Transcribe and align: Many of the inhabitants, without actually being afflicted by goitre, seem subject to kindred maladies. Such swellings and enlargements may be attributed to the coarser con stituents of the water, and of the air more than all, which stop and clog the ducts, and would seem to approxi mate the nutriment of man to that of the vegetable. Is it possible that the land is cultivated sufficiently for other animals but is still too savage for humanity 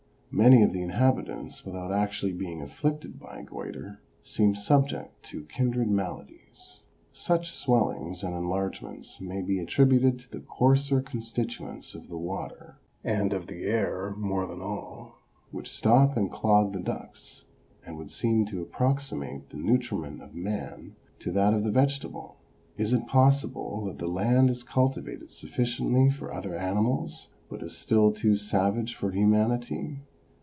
Many 0.33 0.63
of 0.63 0.71
the 0.71 0.81
inhabitants, 0.81 1.65
without 1.65 1.91
actually 1.91 2.31
being 2.31 2.61
afflicted 2.61 3.19
by 3.19 3.43
goitre, 3.45 3.97
seem 4.23 4.55
subject 4.55 5.23
to 5.23 5.43
kindred 5.43 5.89
maladies. 5.89 6.79
Such 7.11 7.51
swellings 7.51 8.23
and 8.23 8.33
enlargements 8.33 9.19
may 9.19 9.41
be 9.41 9.59
attributed 9.59 10.17
to 10.19 10.31
the 10.31 10.39
coarser 10.39 11.01
con 11.01 11.19
stituents 11.19 11.93
of 11.95 12.07
the 12.07 12.17
water, 12.17 12.77
and 13.03 13.33
of 13.33 13.47
the 13.47 13.65
air 13.65 14.15
more 14.15 14.47
than 14.47 14.61
all, 14.61 15.17
which 15.51 15.69
stop 15.69 16.15
and 16.15 16.31
clog 16.31 16.71
the 16.71 16.79
ducts, 16.79 17.43
and 17.85 17.97
would 17.97 18.09
seem 18.09 18.45
to 18.45 18.63
approxi 18.63 19.19
mate 19.19 19.49
the 19.49 19.57
nutriment 19.57 20.21
of 20.21 20.33
man 20.33 20.95
to 21.19 21.29
that 21.33 21.53
of 21.53 21.65
the 21.65 21.71
vegetable. 21.71 22.37
Is 22.77 22.93
it 22.93 23.05
possible 23.05 23.83
that 23.83 23.97
the 23.99 24.07
land 24.07 24.49
is 24.49 24.63
cultivated 24.63 25.29
sufficiently 25.29 26.09
for 26.09 26.33
other 26.33 26.55
animals 26.57 27.27
but 27.49 27.61
is 27.61 27.77
still 27.77 28.13
too 28.13 28.37
savage 28.37 28.95
for 28.95 29.11
humanity 29.11 29.99